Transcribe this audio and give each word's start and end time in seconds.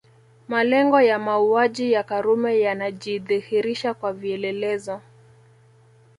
Malengo 0.47 1.01
ya 1.01 1.19
mauaji 1.19 1.91
ya 1.91 2.03
Karume 2.03 2.59
yanajidhihirisha 2.59 3.93
kwa 3.93 4.13
vielelezo 4.13 5.01